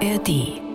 [0.00, 0.67] ARD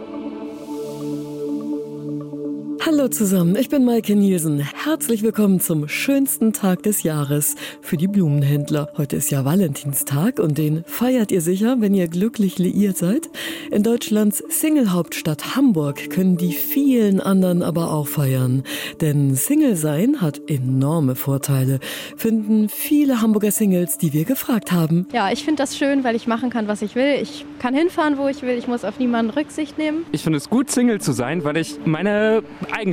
[3.04, 4.60] Hallo zusammen, ich bin Maike Nielsen.
[4.62, 8.94] Herzlich willkommen zum schönsten Tag des Jahres für die Blumenhändler.
[8.96, 13.29] Heute ist ja Valentinstag und den feiert ihr sicher, wenn ihr glücklich liiert seid.
[13.71, 18.63] In Deutschlands Single-Hauptstadt Hamburg können die vielen anderen aber auch feiern.
[19.02, 21.81] Denn Single sein hat enorme Vorteile,
[22.16, 25.08] finden viele Hamburger Singles, die wir gefragt haben.
[25.12, 27.17] Ja, ich finde das schön, weil ich machen kann, was ich will.
[27.22, 28.57] Ich kann hinfahren, wo ich will.
[28.57, 30.05] Ich muss auf niemanden Rücksicht nehmen.
[30.13, 32.43] Ich finde es gut, Single zu sein, weil ich meine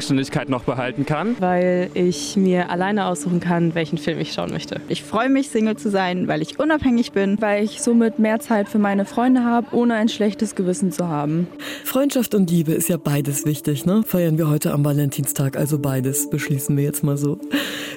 [0.01, 1.37] Eigenständigkeit noch behalten kann.
[1.41, 4.81] Weil ich mir alleine aussuchen kann, welchen Film ich schauen möchte.
[4.89, 7.37] Ich freue mich, Single zu sein, weil ich unabhängig bin.
[7.41, 11.49] Weil ich somit mehr Zeit für meine Freunde habe, ohne ein schlechtes Gewissen zu haben.
[11.85, 14.03] Freundschaft und Liebe ist ja beides wichtig, ne?
[14.07, 17.39] Feiern wir heute am Valentinstag, also beides beschließen wir jetzt mal so.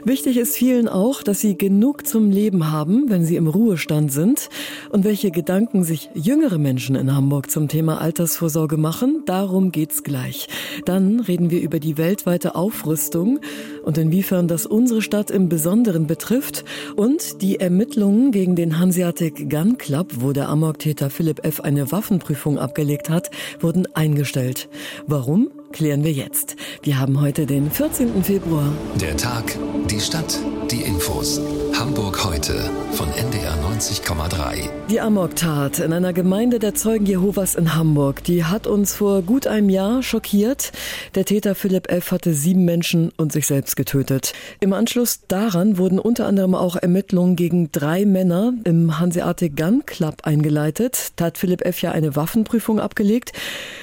[0.03, 4.49] Wichtig ist vielen auch, dass sie genug zum Leben haben, wenn sie im Ruhestand sind.
[4.89, 10.47] Und welche Gedanken sich jüngere Menschen in Hamburg zum Thema Altersvorsorge machen, darum geht's gleich.
[10.85, 13.39] Dann reden wir über über die weltweite Aufrüstung
[13.83, 16.63] und inwiefern das unsere Stadt im Besonderen betrifft
[16.95, 21.59] und die Ermittlungen gegen den Hanseatic Gun Club, wo der Amok-Täter Philipp F.
[21.59, 24.69] eine Waffenprüfung abgelegt hat, wurden eingestellt.
[25.05, 25.51] Warum?
[25.73, 26.55] Klären wir jetzt.
[26.83, 28.23] Wir haben heute den 14.
[28.23, 28.71] Februar.
[29.01, 29.57] Der Tag,
[29.89, 31.41] die Stadt, die Infos.
[31.73, 34.69] Hamburg heute von NDR 90,3.
[34.91, 39.47] Die Amok-Tat in einer Gemeinde der Zeugen Jehovas in Hamburg, die hat uns vor gut
[39.47, 40.71] einem Jahr schockiert.
[41.15, 42.11] Der Täter Philipp F.
[42.11, 44.33] hatte sieben Menschen und sich selbst getötet.
[44.59, 50.17] Im Anschluss daran wurden unter anderem auch Ermittlungen gegen drei Männer im Hanseatic Gun Club
[50.23, 51.13] eingeleitet.
[51.15, 51.81] Da hat Philipp F.
[51.81, 53.33] ja eine Waffenprüfung abgelegt.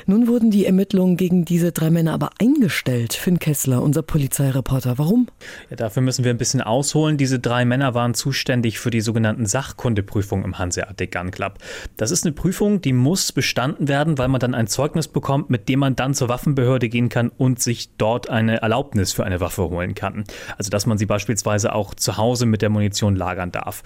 [0.07, 3.15] Nun wurden die Ermittlungen gegen diese drei Männer aber eingestellt.
[3.15, 4.99] Finn Kessler, unser Polizeireporter.
[4.99, 5.29] Warum?
[5.71, 7.17] Ja, dafür müssen wir ein bisschen ausholen.
[7.17, 11.55] Diese drei Männer waren zuständig für die sogenannten Sachkundeprüfungen im Hanseatic Gun Club.
[11.97, 15.71] Das ist eine Prüfung, die muss bestanden werden, weil man dann ein Zeugnis bekommt, mit
[15.71, 19.63] dem man dann zur Waffenbehörde gehen kann und sich dort eine Erlaubnis für eine Waffe
[19.71, 20.25] holen kann.
[20.59, 23.83] Also dass man sie beispielsweise auch zu Hause mit der Munition lagern darf.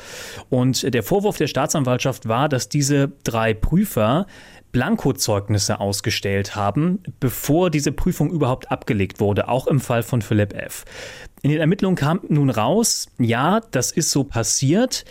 [0.50, 4.26] Und der Vorwurf der Staatsanwaltschaft war, dass diese drei Prüfer
[4.74, 10.84] Blankozeugnisse ausgestellt haben, bevor diese Prüfung überhaupt abgelegt wurde, auch im Fall von Philipp F.
[11.44, 15.04] In den Ermittlungen kam nun raus, ja, das ist so passiert,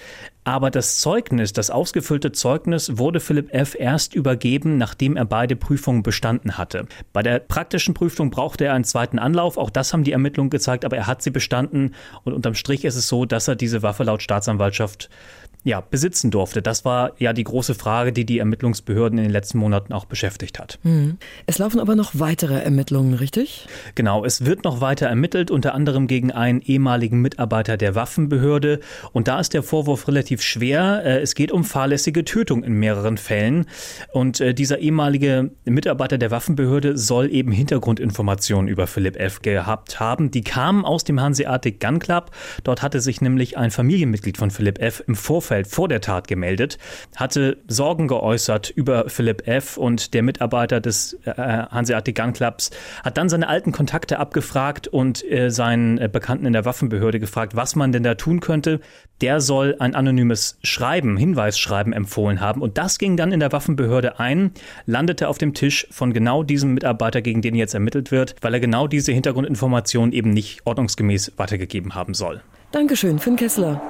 [0.43, 3.75] aber das Zeugnis, das ausgefüllte Zeugnis wurde Philipp F.
[3.77, 6.87] erst übergeben, nachdem er beide Prüfungen bestanden hatte.
[7.13, 10.85] Bei der praktischen Prüfung brauchte er einen zweiten Anlauf, auch das haben die Ermittlungen gezeigt,
[10.85, 14.03] aber er hat sie bestanden und unterm Strich ist es so, dass er diese Waffe
[14.03, 15.11] laut Staatsanwaltschaft
[15.63, 16.61] ja, besitzen durfte.
[16.61, 20.59] Das war ja die große Frage, die die Ermittlungsbehörden in den letzten Monaten auch beschäftigt
[20.59, 20.77] hat.
[20.83, 21.17] Hm.
[21.45, 23.67] Es laufen aber noch weitere Ermittlungen, richtig?
[23.95, 28.79] Genau, es wird noch weiter ermittelt, unter anderem gegen einen ehemaligen Mitarbeiter der Waffenbehörde.
[29.11, 31.03] Und da ist der Vorwurf relativ schwer.
[31.05, 33.65] Äh, es geht um fahrlässige Tötung in mehreren Fällen.
[34.11, 39.41] Und äh, dieser ehemalige Mitarbeiter der Waffenbehörde soll eben Hintergrundinformationen über Philipp F.
[39.41, 40.31] gehabt haben.
[40.31, 42.31] Die kamen aus dem Hanseatic Gun Club.
[42.63, 45.03] Dort hatte sich nämlich ein Familienmitglied von Philipp F.
[45.07, 46.77] im Vorfeld vor der Tat gemeldet,
[47.15, 49.77] hatte Sorgen geäußert über Philipp F.
[49.77, 52.71] und der Mitarbeiter des äh, Hanseatic Gun Clubs
[53.03, 57.75] hat dann seine alten Kontakte abgefragt und äh, seinen Bekannten in der Waffenbehörde gefragt, was
[57.75, 58.79] man denn da tun könnte.
[59.19, 64.19] Der soll ein anonymes Schreiben, Hinweisschreiben empfohlen haben und das ging dann in der Waffenbehörde
[64.19, 64.51] ein,
[64.85, 68.59] landete auf dem Tisch von genau diesem Mitarbeiter, gegen den jetzt ermittelt wird, weil er
[68.61, 72.41] genau diese Hintergrundinformationen eben nicht ordnungsgemäß weitergegeben haben soll.
[72.71, 73.81] Dankeschön, Finn Kessler.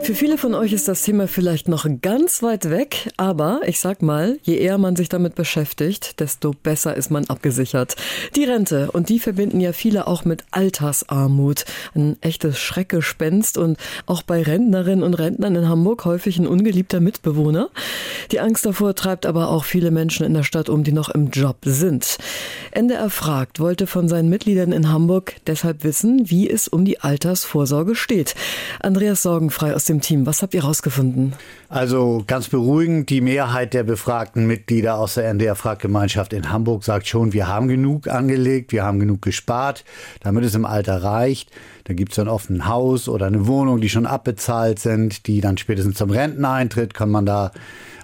[0.00, 4.02] Für viele von euch ist das Thema vielleicht noch ganz weit weg, aber ich sag
[4.02, 7.96] mal, je eher man sich damit beschäftigt, desto besser ist man abgesichert.
[8.36, 11.64] Die Rente, und die verbinden ja viele auch mit Altersarmut.
[11.94, 17.70] Ein echtes Schreckgespenst und auch bei Rentnerinnen und Rentnern in Hamburg häufig ein ungeliebter Mitbewohner.
[18.30, 21.30] Die Angst davor treibt aber auch viele Menschen in der Stadt um, die noch im
[21.30, 22.18] Job sind.
[22.70, 27.94] NDR fragt, wollte von seinen Mitgliedern in Hamburg deshalb wissen, wie es um die Altersvorsorge
[27.94, 28.34] steht.
[28.80, 30.26] Andreas Sorgenfrei aus dem Team.
[30.26, 31.32] Was habt ihr herausgefunden?
[31.68, 37.32] Also ganz beruhigend, die Mehrheit der befragten Mitglieder aus der NDR-Fraggemeinschaft in Hamburg sagt schon,
[37.32, 39.84] wir haben genug angelegt, wir haben genug gespart,
[40.20, 41.50] damit es im Alter reicht.
[41.84, 45.40] Da gibt es dann oft ein Haus oder eine Wohnung, die schon abbezahlt sind, die
[45.40, 47.52] dann spätestens zum Renteneintritt kann man da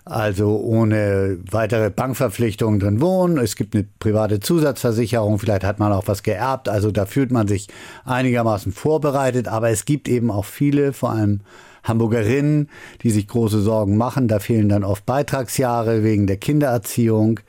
[0.05, 3.38] also ohne weitere Bankverpflichtungen drin wohnen.
[3.38, 7.46] Es gibt eine private Zusatzversicherung, vielleicht hat man auch was geerbt, also da fühlt man
[7.46, 7.69] sich
[8.05, 11.40] einigermaßen vorbereitet, aber es gibt eben auch viele, vor allem
[11.82, 12.69] Hamburgerinnen,
[13.02, 14.29] die sich große Sorgen machen.
[14.29, 17.40] Da fehlen dann oft Beitragsjahre wegen der Kindererziehung.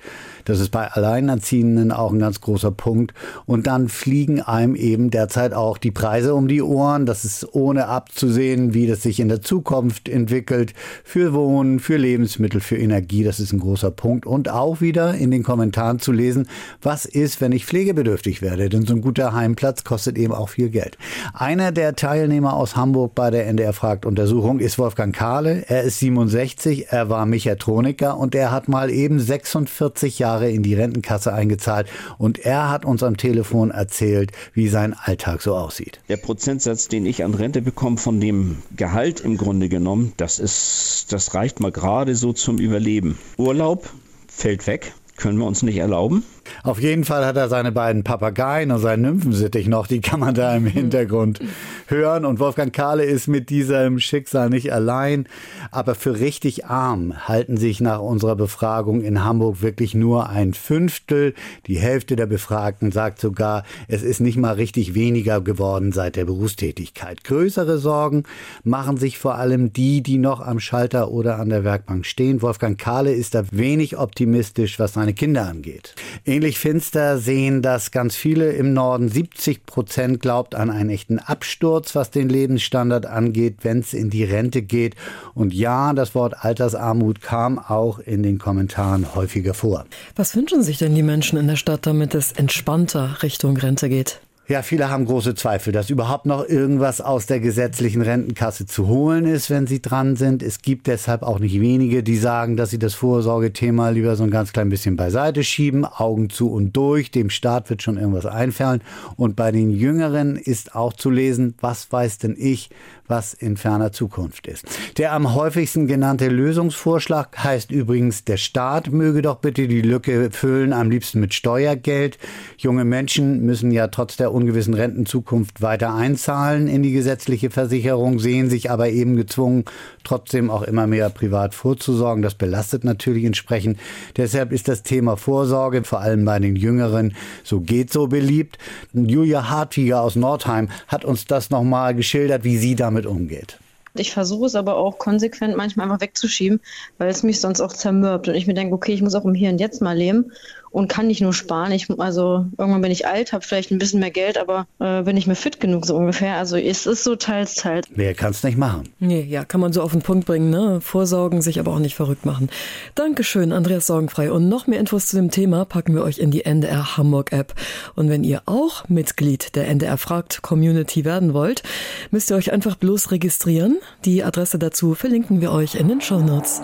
[0.46, 3.14] Das ist bei Alleinerziehenden auch ein ganz großer Punkt.
[3.46, 7.06] Und dann fliegen einem eben derzeit auch die Preise um die Ohren.
[7.06, 10.74] Das ist ohne abzusehen, wie das sich in der Zukunft entwickelt.
[11.04, 13.24] Für Wohnen, für Lebensmittel, für Energie.
[13.24, 14.26] Das ist ein großer Punkt.
[14.26, 16.48] Und auch wieder in den Kommentaren zu lesen,
[16.82, 18.70] was ist, wenn ich pflegebedürftig werde?
[18.70, 20.98] Denn so ein guter Heimplatz kostet eben auch viel Geld.
[21.34, 25.66] Einer der Teilnehmer aus Hamburg bei der NDR Fragt Untersuchung ist Wolfgang Kahle.
[25.68, 30.76] Er ist 67, er war Mechatroniker und er hat mal eben 46 Jahre in die
[30.76, 36.00] Rentenkasse eingezahlt und er hat uns am Telefon erzählt, wie sein Alltag so aussieht.
[36.08, 41.08] Der Prozentsatz, den ich an Rente bekomme von dem Gehalt im Grunde genommen, das ist,
[41.10, 43.20] das reicht mal gerade so zum Überleben.
[43.36, 43.90] Urlaub
[44.30, 46.24] fällt weg, können wir uns nicht erlauben.
[46.64, 50.34] Auf jeden Fall hat er seine beiden Papageien und seinen Nymphensittich noch, die kann man
[50.34, 51.40] da im Hintergrund
[51.88, 52.26] hören.
[52.26, 55.28] Und Wolfgang Kahle ist mit diesem Schicksal nicht allein.
[55.72, 61.34] Aber für richtig arm halten sich nach unserer Befragung in Hamburg wirklich nur ein Fünftel.
[61.68, 66.26] Die Hälfte der Befragten sagt sogar, es ist nicht mal richtig weniger geworden seit der
[66.26, 67.24] Berufstätigkeit.
[67.24, 68.24] Größere Sorgen
[68.64, 72.42] machen sich vor allem die, die noch am Schalter oder an der Werkbank stehen.
[72.42, 75.96] Wolfgang Kahle ist da wenig optimistisch, was seine Kinder angeht.
[76.34, 79.08] Ähnlich finster sehen das ganz viele im Norden.
[79.08, 84.24] 70 Prozent glaubt an einen echten Absturz, was den Lebensstandard angeht, wenn es in die
[84.24, 84.96] Rente geht.
[85.36, 89.86] Und ja, das Wort Altersarmut kam auch in den Kommentaren häufiger vor.
[90.16, 94.20] Was wünschen sich denn die Menschen in der Stadt, damit es entspannter Richtung Rente geht?
[94.50, 99.26] Ja, viele haben große Zweifel, dass überhaupt noch irgendwas aus der gesetzlichen Rentenkasse zu holen
[99.26, 100.44] ist, wenn sie dran sind.
[100.44, 104.32] Es gibt deshalb auch nicht wenige, die sagen, dass sie das Vorsorgethema lieber so ein
[104.32, 107.10] ganz klein bisschen beiseite schieben, Augen zu und durch.
[107.10, 108.82] Dem Staat wird schon irgendwas einfallen.
[109.16, 112.70] Und bei den Jüngeren ist auch zu lesen, was weiß denn ich,
[113.08, 114.66] was in ferner Zukunft ist.
[114.98, 120.74] Der am häufigsten genannte Lösungsvorschlag heißt übrigens, der Staat möge doch bitte die Lücke füllen,
[120.74, 122.18] am liebsten mit Steuergeld.
[122.58, 128.50] Junge Menschen müssen ja trotz der ungewissen Rentenzukunft weiter einzahlen in die gesetzliche Versicherung, sehen
[128.50, 129.66] sich aber eben gezwungen,
[130.04, 132.24] trotzdem auch immer mehr privat vorzusorgen.
[132.24, 133.80] Das belastet natürlich entsprechend.
[134.18, 138.58] Deshalb ist das Thema Vorsorge, vor allem bei den Jüngeren, so geht so beliebt.
[138.94, 143.60] Julia Hartiger aus Nordheim hat uns das nochmal geschildert, wie sie damit umgeht.
[143.96, 146.62] Ich versuche es aber auch konsequent manchmal einfach wegzuschieben,
[146.98, 149.36] weil es mich sonst auch zermürbt und ich mir denke, okay, ich muss auch im
[149.36, 150.32] Hier und Jetzt mal leben
[150.74, 151.72] und kann nicht nur sparen.
[151.72, 155.16] Ich, also irgendwann bin ich alt, habe vielleicht ein bisschen mehr Geld, aber äh, bin
[155.16, 156.38] ich mir fit genug so ungefähr.
[156.38, 157.88] Also es ist so teils, teils.
[157.92, 158.90] Wer kann es nicht machen?
[159.00, 160.82] Nee, ja, kann man so auf den Punkt bringen, ne?
[160.82, 162.50] Vorsorgen, sich aber auch nicht verrückt machen.
[162.96, 164.32] Dankeschön, Andreas Sorgenfrei.
[164.32, 167.54] Und noch mehr Infos zu dem Thema packen wir euch in die NDR Hamburg App.
[167.96, 171.62] Und wenn ihr auch Mitglied der NDR Fragt Community werden wollt,
[172.10, 173.78] müsst ihr euch einfach bloß registrieren.
[174.06, 176.62] Die Adresse dazu verlinken wir euch in den Show Notes.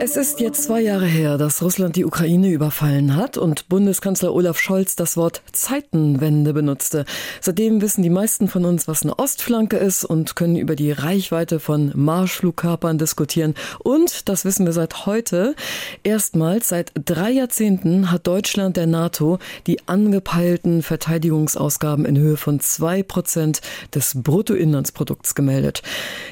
[0.00, 4.58] Es ist jetzt zwei Jahre her, dass Russland die Ukraine überfallen hat und Bundeskanzler Olaf
[4.58, 7.04] Scholz das Wort Zeitenwende benutzte.
[7.40, 11.60] Seitdem wissen die meisten von uns, was eine Ostflanke ist und können über die Reichweite
[11.60, 13.54] von Marschflugkörpern diskutieren.
[13.78, 15.54] Und, das wissen wir seit heute,
[16.02, 23.04] erstmals seit drei Jahrzehnten hat Deutschland der NATO die angepeilten Verteidigungsausgaben in Höhe von zwei
[23.04, 23.60] Prozent
[23.94, 25.82] des Bruttoinlandsprodukts gemeldet.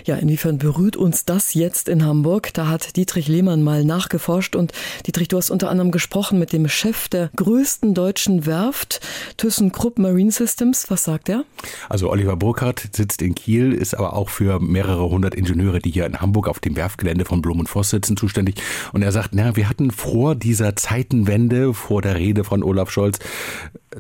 [0.05, 2.53] Ja, inwiefern berührt uns das jetzt in Hamburg?
[2.55, 4.73] Da hat Dietrich Lehmann Fachmann mal nachgeforscht und
[5.07, 9.01] Dietrich, du hast unter anderem gesprochen mit dem Chef der größten deutschen Werft,
[9.37, 10.91] ThyssenKrupp Marine Systems.
[10.91, 11.45] Was sagt er?
[11.89, 16.07] Also Oliver Burkhardt sitzt in Kiel, ist aber auch für mehrere hundert Ingenieure, die hier
[16.07, 18.57] in Hamburg auf dem Werftgelände von Blum und Voss sitzen, zuständig.
[18.93, 23.19] Und er sagt, na, wir hatten vor dieser Zeitenwende, vor der Rede von Olaf Scholz,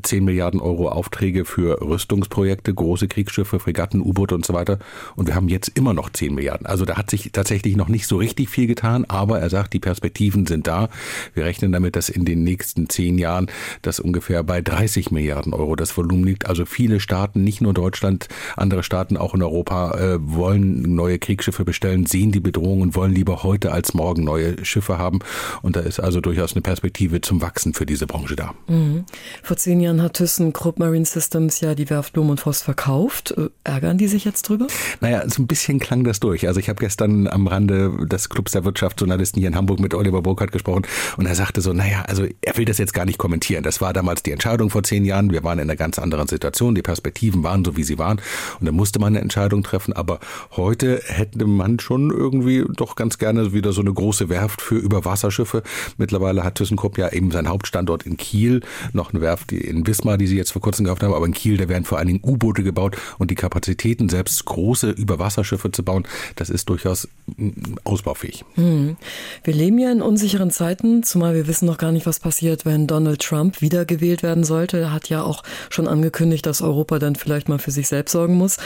[0.00, 4.78] 10 Milliarden Euro Aufträge für Rüstungsprojekte, große Kriegsschiffe, Fregatten, U-Boote und so weiter.
[5.16, 6.66] Und wir haben jetzt immer noch 10 Milliarden.
[6.66, 9.80] Also da hat sich tatsächlich noch nicht so richtig viel getan, aber er sagt, die
[9.80, 10.88] Perspektiven sind da.
[11.34, 13.50] Wir rechnen damit, dass in den nächsten zehn Jahren
[13.82, 16.46] das ungefähr bei 30 Milliarden Euro das Volumen liegt.
[16.46, 21.64] Also viele Staaten, nicht nur Deutschland, andere Staaten auch in Europa äh, wollen neue Kriegsschiffe
[21.64, 25.18] bestellen, sehen die Bedrohung und wollen lieber heute als morgen neue Schiffe haben.
[25.62, 28.54] Und da ist also durchaus eine Perspektive zum Wachsen für diese Branche da.
[28.68, 29.04] Mhm.
[29.42, 33.34] Vor zehn Jahren hat ThyssenKrupp Marine Systems ja die Werft Blum und Voss verkauft.
[33.36, 34.66] Äh, ärgern die sich jetzt drüber?
[35.00, 36.46] Naja, so ein bisschen klang das durch.
[36.46, 40.22] Also ich habe gestern am Rande des Clubs der Wirtschaftsjournalisten hier in Hamburg mit Oliver
[40.22, 40.86] Burkhardt gesprochen
[41.16, 43.62] und er sagte so, naja, also er will das jetzt gar nicht kommentieren.
[43.62, 45.30] Das war damals die Entscheidung vor zehn Jahren.
[45.30, 46.74] Wir waren in einer ganz anderen Situation.
[46.74, 48.20] Die Perspektiven waren so, wie sie waren.
[48.60, 49.92] Und da musste man eine Entscheidung treffen.
[49.92, 50.20] Aber
[50.56, 55.62] heute hätte man schon irgendwie doch ganz gerne wieder so eine große Werft für Überwasserschiffe.
[55.96, 58.60] Mittlerweile hat ThyssenKrupp ja eben seinen Hauptstandort in Kiel,
[58.92, 61.32] noch eine Werft, die in Wismar, die sie jetzt vor kurzem gekauft haben, aber in
[61.32, 65.82] Kiel, da werden vor allen Dingen U-Boote gebaut und die Kapazitäten, selbst große Überwasserschiffe zu
[65.82, 66.04] bauen,
[66.36, 67.50] das ist durchaus mm,
[67.84, 68.44] ausbaufähig.
[68.54, 68.96] Hm.
[69.44, 72.86] Wir leben ja in unsicheren Zeiten, zumal wir wissen noch gar nicht, was passiert, wenn
[72.86, 74.78] Donald Trump wiedergewählt werden sollte.
[74.78, 78.34] Er hat ja auch schon angekündigt, dass Europa dann vielleicht mal für sich selbst sorgen
[78.34, 78.58] muss.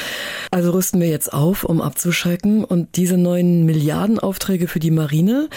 [0.50, 5.48] Also rüsten wir jetzt auf, um abzuschrecken und diese neuen Milliardenaufträge für die Marine,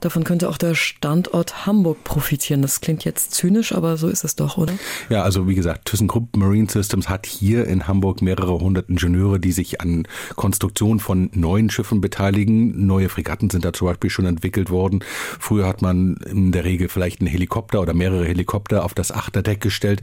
[0.00, 2.62] Davon könnte auch der Standort Hamburg profitieren.
[2.62, 4.72] Das klingt jetzt zynisch, aber so ist es doch, oder?
[5.08, 9.52] Ja, also wie gesagt, ThyssenKrupp Marine Systems hat hier in Hamburg mehrere hundert Ingenieure, die
[9.52, 12.86] sich an Konstruktion von neuen Schiffen beteiligen.
[12.86, 15.00] Neue Fregatten sind da zum Beispiel schon entwickelt worden.
[15.40, 19.60] Früher hat man in der Regel vielleicht einen Helikopter oder mehrere Helikopter auf das Achterdeck
[19.60, 20.02] gestellt.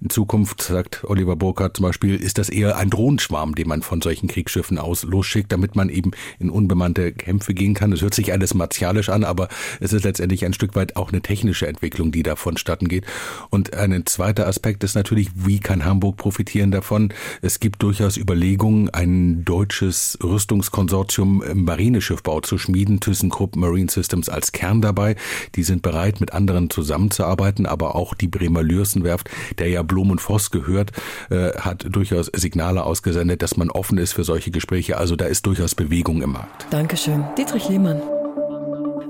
[0.00, 4.02] In Zukunft, sagt Oliver Burkhardt zum Beispiel, ist das eher ein Drohnenschwarm, den man von
[4.02, 7.90] solchen Kriegsschiffen aus losschickt, damit man eben in unbemannte Kämpfe gehen kann.
[7.90, 9.48] Das hört sich alles martialisch an, aber aber
[9.80, 13.04] es ist letztendlich ein Stück weit auch eine technische Entwicklung, die da vonstatten geht.
[13.50, 17.12] Und ein zweiter Aspekt ist natürlich, wie kann Hamburg profitieren davon?
[17.42, 24.52] Es gibt durchaus Überlegungen, ein deutsches Rüstungskonsortium im Marineschiffbau zu schmieden, ThyssenKrupp Marine Systems als
[24.52, 25.16] Kern dabei.
[25.54, 29.28] Die sind bereit, mit anderen zusammenzuarbeiten, aber auch die Bremer Lürsenwerft,
[29.58, 30.92] der ja Blum und Voss gehört,
[31.28, 34.96] äh, hat durchaus Signale ausgesendet, dass man offen ist für solche Gespräche.
[34.96, 36.66] Also da ist durchaus Bewegung im Markt.
[36.70, 37.22] Dankeschön.
[37.36, 38.15] Dietrich Lehmann.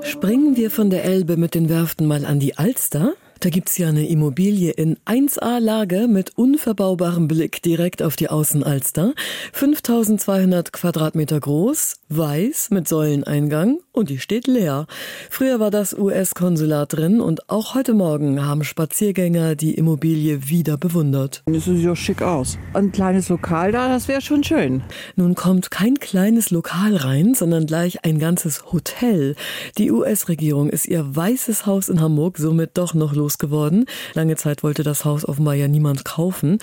[0.07, 3.15] Springen wir von der Elbe mit den Werften mal an die Alster?
[3.41, 9.13] Da gibt's ja eine Immobilie in 1A-Lage mit unverbaubarem Blick direkt auf die Außenalster.
[9.53, 14.87] 5200 Quadratmeter groß, weiß mit Säuleneingang und die steht leer.
[15.29, 21.43] Früher war das US-Konsulat drin und auch heute Morgen haben Spaziergänger die Immobilie wieder bewundert.
[21.45, 22.57] Das sieht ja schick aus.
[22.73, 24.83] Ein kleines Lokal da, das wäre schon schön.
[25.15, 29.37] Nun kommt kein kleines Lokal rein, sondern gleich ein ganzes Hotel.
[29.77, 33.87] Die US-Regierung ist ihr weißes Haus in Hamburg somit doch noch los losgeworden.
[34.15, 36.59] Lange Zeit wollte das Haus offenbar ja niemand kaufen.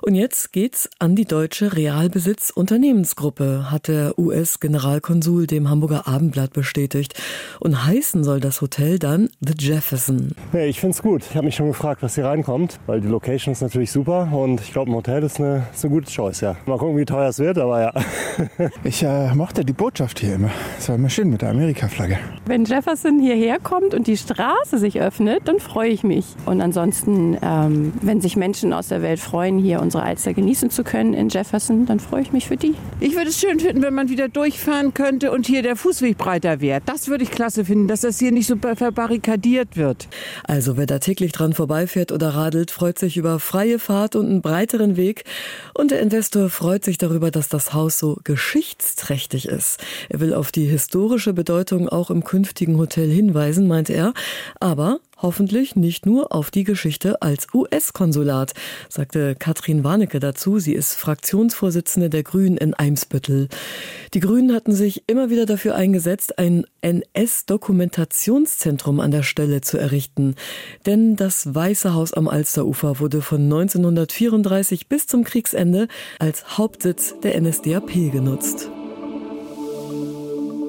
[0.00, 7.14] Und jetzt geht's an die deutsche Realbesitz Unternehmensgruppe, hat der US-Generalkonsul dem Hamburger Abendblatt bestätigt.
[7.60, 10.32] Und heißen soll das Hotel dann The Jefferson.
[10.54, 11.22] Ja, ich finde es gut.
[11.28, 14.60] Ich habe mich schon gefragt, was hier reinkommt, weil die Location ist natürlich super und
[14.62, 16.40] ich glaube, ein Hotel ist eine, ist eine gute Choice.
[16.40, 16.56] Ja.
[16.64, 17.92] Mal gucken, wie teuer es wird, aber ja.
[18.84, 20.50] ich äh, mochte die Botschaft hier immer.
[20.78, 22.18] Es war immer schön mit der Amerika-Flagge.
[22.46, 26.24] Wenn Jefferson hierher kommt und die Straße sich öffnet, dann freue ich mich.
[26.46, 30.84] Und ansonsten, ähm, wenn sich Menschen aus der Welt freuen, hier unsere Alster genießen zu
[30.84, 32.74] können in Jefferson, dann freue ich mich für die.
[33.00, 36.60] Ich würde es schön finden, wenn man wieder durchfahren könnte und hier der Fußweg breiter
[36.60, 36.80] wäre.
[36.84, 40.08] Das würde ich klasse finden, dass das hier nicht so verbarrikadiert wird.
[40.44, 44.42] Also wer da täglich dran vorbeifährt oder radelt, freut sich über freie Fahrt und einen
[44.42, 45.24] breiteren Weg.
[45.74, 49.78] Und der Investor freut sich darüber, dass das Haus so geschichtsträchtig ist.
[50.08, 54.12] Er will auf die historische Bedeutung auch im künftigen Hotel hinweisen, meint er.
[54.60, 58.54] Aber Hoffentlich nicht nur auf die Geschichte als US-Konsulat,
[58.88, 60.60] sagte Katrin Warnecke dazu.
[60.60, 63.48] Sie ist Fraktionsvorsitzende der Grünen in Eimsbüttel.
[64.14, 70.36] Die Grünen hatten sich immer wieder dafür eingesetzt, ein NS-Dokumentationszentrum an der Stelle zu errichten.
[70.86, 75.88] Denn das Weiße Haus am Alsterufer wurde von 1934 bis zum Kriegsende
[76.20, 78.70] als Hauptsitz der NSDAP genutzt.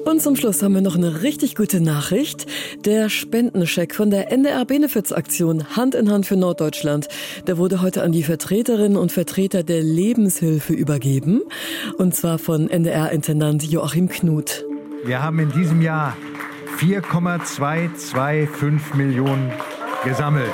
[0.04, 2.46] Und zum Schluss haben wir noch eine richtig gute Nachricht.
[2.84, 7.06] Der Spendenscheck von der NDR Benefits Aktion Hand in Hand für Norddeutschland,
[7.46, 11.42] der wurde heute an die Vertreterinnen und Vertreter der Lebenshilfe übergeben.
[11.98, 14.64] Und zwar von NDR-Intendant Joachim Knut.
[15.04, 16.16] Wir haben in diesem Jahr
[16.78, 19.52] 4,225 Millionen
[20.04, 20.50] gesammelt.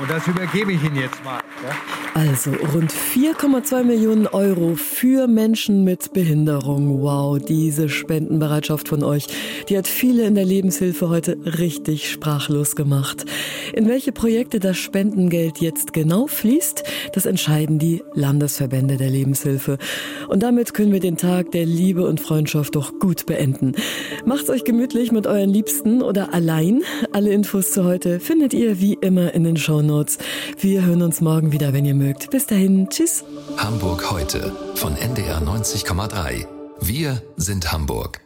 [0.00, 1.40] Und das übergebe ich Ihnen jetzt mal.
[1.64, 1.97] Ja?
[2.14, 7.02] Also rund 4,2 Millionen Euro für Menschen mit Behinderung.
[7.02, 9.26] Wow, diese Spendenbereitschaft von euch,
[9.68, 13.24] die hat viele in der Lebenshilfe heute richtig sprachlos gemacht.
[13.74, 19.78] In welche Projekte das Spendengeld jetzt genau fließt, das entscheiden die Landesverbände der Lebenshilfe.
[20.28, 23.72] Und damit können wir den Tag der Liebe und Freundschaft doch gut beenden.
[24.24, 26.82] Macht's euch gemütlich mit euren Liebsten oder allein.
[27.12, 30.18] Alle Infos zu heute findet ihr wie immer in den Shownotes.
[30.58, 32.30] Wir hören uns morgen wieder, wenn ihr mögt.
[32.30, 33.24] Bis dahin, tschüss.
[33.56, 36.46] Hamburg heute von NDR 90,3.
[36.80, 38.20] Wir sind Hamburg.